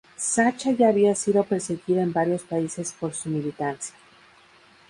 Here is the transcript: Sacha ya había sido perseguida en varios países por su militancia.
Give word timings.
Sacha 0.17 0.71
ya 0.71 0.87
había 0.89 1.13
sido 1.13 1.43
perseguida 1.43 2.01
en 2.01 2.11
varios 2.11 2.41
países 2.41 2.91
por 2.99 3.13
su 3.13 3.29
militancia. 3.29 3.93